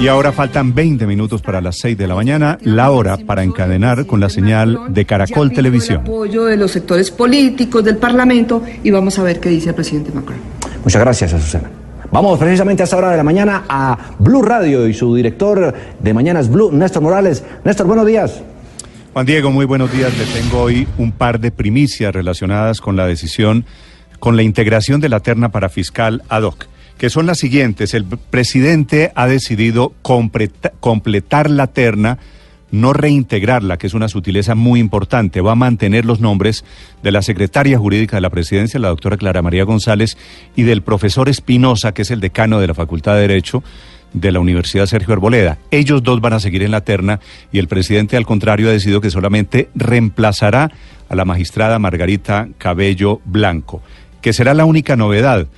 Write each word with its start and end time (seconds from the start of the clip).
Y 0.00 0.08
ahora 0.08 0.32
faltan 0.32 0.74
20 0.74 1.06
minutos 1.06 1.40
para 1.40 1.60
las 1.60 1.78
6 1.78 1.96
de 1.96 2.06
la 2.06 2.14
mañana, 2.14 2.58
la 2.62 2.90
hora 2.90 3.16
para 3.16 3.42
encadenar 3.42 4.06
con 4.06 4.20
la 4.20 4.28
señal 4.28 4.92
de 4.92 5.06
Caracol 5.06 5.52
Televisión. 5.52 6.00
El 6.04 6.10
apoyo 6.10 6.44
de 6.44 6.56
los 6.56 6.72
sectores 6.72 7.10
políticos, 7.10 7.82
del 7.84 7.96
Parlamento, 7.96 8.62
y 8.82 8.90
vamos 8.90 9.18
a 9.18 9.22
ver 9.22 9.40
qué 9.40 9.48
dice 9.48 9.70
el 9.70 9.74
presidente 9.74 10.10
Macron. 10.12 10.38
Muchas 10.82 11.00
gracias, 11.00 11.32
Azucena. 11.32 11.70
Vamos 12.10 12.38
precisamente 12.38 12.82
a 12.82 12.84
esta 12.84 12.96
hora 12.96 13.10
de 13.12 13.16
la 13.16 13.22
mañana 13.22 13.64
a 13.68 13.96
Blue 14.18 14.42
Radio 14.42 14.86
y 14.86 14.94
su 14.94 15.14
director 15.14 15.72
de 15.98 16.14
Mañanas 16.14 16.50
Blue, 16.50 16.70
Néstor 16.70 17.02
Morales. 17.02 17.42
Néstor, 17.64 17.86
buenos 17.86 18.06
días. 18.06 18.42
Juan 19.14 19.24
Diego, 19.24 19.50
muy 19.52 19.64
buenos 19.64 19.90
días. 19.90 20.12
Le 20.18 20.26
tengo 20.26 20.62
hoy 20.62 20.86
un 20.98 21.12
par 21.12 21.40
de 21.40 21.50
primicias 21.50 22.12
relacionadas 22.12 22.80
con 22.80 22.96
la 22.96 23.06
decisión, 23.06 23.64
con 24.18 24.36
la 24.36 24.42
integración 24.42 25.00
de 25.00 25.08
la 25.08 25.20
terna 25.20 25.50
para 25.50 25.68
fiscal 25.68 26.22
ad 26.28 26.42
hoc 26.42 26.66
que 26.98 27.10
son 27.10 27.26
las 27.26 27.38
siguientes. 27.38 27.94
El 27.94 28.04
presidente 28.04 29.12
ha 29.14 29.26
decidido 29.26 29.92
completar 30.02 31.50
la 31.50 31.66
terna, 31.68 32.18
no 32.70 32.92
reintegrarla, 32.92 33.76
que 33.76 33.86
es 33.86 33.94
una 33.94 34.08
sutileza 34.08 34.54
muy 34.54 34.80
importante. 34.80 35.40
Va 35.40 35.52
a 35.52 35.56
mantener 35.56 36.04
los 36.04 36.20
nombres 36.20 36.64
de 37.02 37.12
la 37.12 37.22
secretaria 37.22 37.78
jurídica 37.78 38.16
de 38.16 38.20
la 38.20 38.30
presidencia, 38.30 38.80
la 38.80 38.88
doctora 38.88 39.16
Clara 39.16 39.42
María 39.42 39.64
González, 39.64 40.16
y 40.56 40.62
del 40.62 40.82
profesor 40.82 41.28
Espinosa, 41.28 41.92
que 41.92 42.02
es 42.02 42.10
el 42.10 42.20
decano 42.20 42.60
de 42.60 42.68
la 42.68 42.74
Facultad 42.74 43.14
de 43.14 43.22
Derecho 43.22 43.62
de 44.12 44.32
la 44.32 44.40
Universidad 44.40 44.86
Sergio 44.86 45.12
Arboleda. 45.12 45.58
Ellos 45.70 46.02
dos 46.02 46.20
van 46.20 46.32
a 46.32 46.40
seguir 46.40 46.62
en 46.62 46.70
la 46.70 46.82
terna 46.82 47.20
y 47.52 47.58
el 47.58 47.68
presidente, 47.68 48.16
al 48.16 48.26
contrario, 48.26 48.68
ha 48.68 48.72
decidido 48.72 49.00
que 49.00 49.10
solamente 49.10 49.68
reemplazará 49.74 50.70
a 51.08 51.14
la 51.14 51.24
magistrada 51.24 51.78
Margarita 51.78 52.48
Cabello 52.56 53.20
Blanco, 53.24 53.82
que 54.22 54.32
será 54.32 54.54
la 54.54 54.64
única 54.64 54.96
novedad 54.96 55.48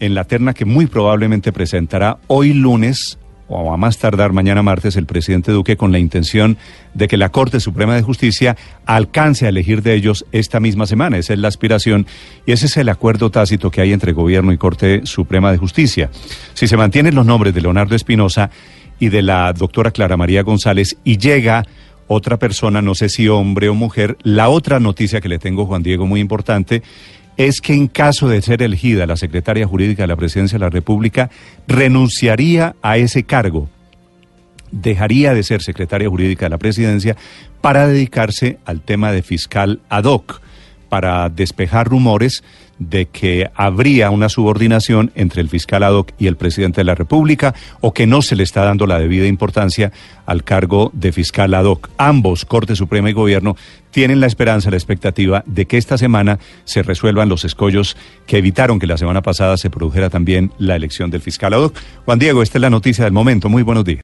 en 0.00 0.14
la 0.14 0.24
terna 0.24 0.54
que 0.54 0.64
muy 0.64 0.86
probablemente 0.86 1.52
presentará 1.52 2.18
hoy 2.26 2.52
lunes 2.52 3.18
o 3.48 3.72
a 3.72 3.76
más 3.76 3.98
tardar 3.98 4.32
mañana 4.32 4.62
martes 4.62 4.96
el 4.96 5.06
presidente 5.06 5.52
Duque 5.52 5.76
con 5.76 5.92
la 5.92 5.98
intención 5.98 6.56
de 6.94 7.06
que 7.08 7.16
la 7.16 7.28
Corte 7.28 7.60
Suprema 7.60 7.94
de 7.94 8.02
Justicia 8.02 8.56
alcance 8.86 9.46
a 9.46 9.50
elegir 9.50 9.82
de 9.82 9.94
ellos 9.94 10.26
esta 10.32 10.58
misma 10.58 10.86
semana. 10.86 11.18
Esa 11.18 11.32
es 11.32 11.38
la 11.38 11.48
aspiración 11.48 12.06
y 12.44 12.52
ese 12.52 12.66
es 12.66 12.76
el 12.76 12.88
acuerdo 12.88 13.30
tácito 13.30 13.70
que 13.70 13.80
hay 13.80 13.92
entre 13.92 14.12
Gobierno 14.12 14.52
y 14.52 14.58
Corte 14.58 15.02
Suprema 15.04 15.52
de 15.52 15.58
Justicia. 15.58 16.10
Si 16.54 16.66
se 16.66 16.76
mantienen 16.76 17.14
los 17.14 17.26
nombres 17.26 17.54
de 17.54 17.60
Leonardo 17.60 17.94
Espinosa 17.94 18.50
y 18.98 19.10
de 19.10 19.22
la 19.22 19.52
doctora 19.52 19.90
Clara 19.90 20.16
María 20.16 20.42
González 20.42 20.96
y 21.04 21.18
llega 21.18 21.64
otra 22.08 22.38
persona, 22.38 22.82
no 22.82 22.94
sé 22.94 23.08
si 23.08 23.28
hombre 23.28 23.68
o 23.68 23.74
mujer, 23.74 24.16
la 24.22 24.48
otra 24.48 24.80
noticia 24.80 25.20
que 25.20 25.28
le 25.28 25.38
tengo, 25.38 25.66
Juan 25.66 25.82
Diego, 25.82 26.06
muy 26.06 26.20
importante, 26.20 26.82
es 27.36 27.60
que 27.60 27.74
en 27.74 27.88
caso 27.88 28.28
de 28.28 28.42
ser 28.42 28.62
elegida 28.62 29.06
la 29.06 29.16
secretaria 29.16 29.66
jurídica 29.66 30.02
de 30.02 30.08
la 30.08 30.16
Presidencia 30.16 30.58
de 30.58 30.64
la 30.64 30.70
República, 30.70 31.30
renunciaría 31.66 32.76
a 32.82 32.96
ese 32.96 33.24
cargo, 33.24 33.68
dejaría 34.70 35.34
de 35.34 35.42
ser 35.42 35.62
secretaria 35.62 36.08
jurídica 36.08 36.46
de 36.46 36.50
la 36.50 36.58
Presidencia 36.58 37.16
para 37.60 37.86
dedicarse 37.86 38.58
al 38.64 38.80
tema 38.80 39.12
de 39.12 39.22
fiscal 39.22 39.80
ad 39.88 40.04
hoc, 40.04 40.40
para 40.88 41.28
despejar 41.28 41.88
rumores 41.88 42.42
de 42.78 43.06
que 43.06 43.50
habría 43.54 44.10
una 44.10 44.28
subordinación 44.28 45.10
entre 45.14 45.40
el 45.40 45.48
fiscal 45.48 45.82
ad 45.82 45.94
hoc 45.94 46.12
y 46.18 46.26
el 46.26 46.36
presidente 46.36 46.80
de 46.80 46.84
la 46.84 46.94
República 46.94 47.54
o 47.80 47.94
que 47.94 48.06
no 48.06 48.22
se 48.22 48.36
le 48.36 48.42
está 48.42 48.64
dando 48.64 48.86
la 48.86 48.98
debida 48.98 49.26
importancia 49.26 49.92
al 50.26 50.44
cargo 50.44 50.90
de 50.92 51.12
fiscal 51.12 51.54
ad 51.54 51.64
hoc. 51.64 51.88
Ambos, 51.96 52.44
Corte 52.44 52.76
Suprema 52.76 53.10
y 53.10 53.14
Gobierno, 53.14 53.56
tienen 53.90 54.20
la 54.20 54.26
esperanza, 54.26 54.70
la 54.70 54.76
expectativa 54.76 55.42
de 55.46 55.66
que 55.66 55.78
esta 55.78 55.96
semana 55.96 56.38
se 56.64 56.82
resuelvan 56.82 57.28
los 57.28 57.44
escollos 57.44 57.96
que 58.26 58.38
evitaron 58.38 58.78
que 58.78 58.86
la 58.86 58.98
semana 58.98 59.22
pasada 59.22 59.56
se 59.56 59.70
produjera 59.70 60.10
también 60.10 60.52
la 60.58 60.76
elección 60.76 61.10
del 61.10 61.22
fiscal 61.22 61.54
ad 61.54 61.60
hoc. 61.60 61.78
Juan 62.04 62.18
Diego, 62.18 62.42
esta 62.42 62.58
es 62.58 62.62
la 62.62 62.70
noticia 62.70 63.04
del 63.04 63.12
momento. 63.12 63.48
Muy 63.48 63.62
buenos 63.62 63.84
días. 63.84 64.02